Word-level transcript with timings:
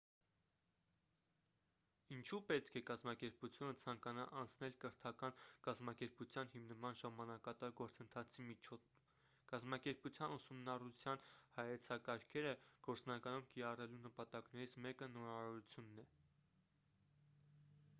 ինչու 2.15 2.37
պետք 2.51 2.77
է 2.79 2.81
կազմակերպությունը 2.87 3.75
ցանկանա 3.83 4.23
անցնել 4.39 4.73
կրթական 4.85 5.35
կազմակերպության 5.67 6.49
հիմնման 6.55 6.97
ժամանակատար 7.03 7.75
գործընթացի 7.83 8.47
միջով 8.49 8.87
կազմակերպության 9.53 10.35
ուսումնառության 10.39 11.23
հայեցակարգերը 11.61 12.57
գործնականում 12.91 13.49
կիրառելու 13.55 14.01
նպատակներից 14.09 14.77
մեկը 14.89 15.11
նորարարությունն 15.21 16.05
է 16.09 16.11